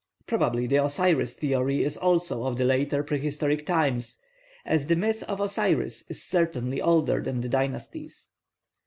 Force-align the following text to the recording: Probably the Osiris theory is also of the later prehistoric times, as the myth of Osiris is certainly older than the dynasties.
Probably 0.25 0.65
the 0.65 0.83
Osiris 0.83 1.35
theory 1.37 1.83
is 1.83 1.95
also 1.95 2.43
of 2.47 2.57
the 2.57 2.65
later 2.65 3.03
prehistoric 3.03 3.67
times, 3.67 4.17
as 4.65 4.87
the 4.87 4.95
myth 4.95 5.21
of 5.27 5.39
Osiris 5.39 6.05
is 6.09 6.23
certainly 6.23 6.81
older 6.81 7.21
than 7.21 7.41
the 7.41 7.49
dynasties. 7.49 8.27